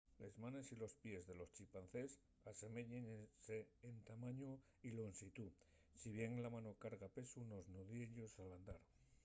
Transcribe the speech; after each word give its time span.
les 0.21 0.35
manes 0.43 0.69
y 0.71 0.75
los 0.77 0.93
pies 1.03 1.23
de 1.27 1.35
los 1.39 1.49
chimpancés 1.57 2.11
aseméyense 2.51 3.55
en 3.89 3.95
tamañu 4.09 4.51
y 4.87 4.89
llonxitú 4.95 5.47
si 5.99 6.09
bien 6.17 6.33
la 6.43 6.49
mano 6.55 6.71
carga'l 6.83 7.15
pesu 7.17 7.39
nos 7.51 7.65
nudiellos 7.75 8.33
al 8.43 8.51
andar 8.57 8.81